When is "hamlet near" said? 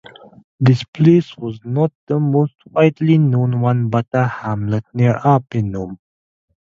4.25-5.13